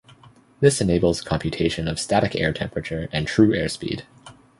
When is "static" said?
1.99-2.35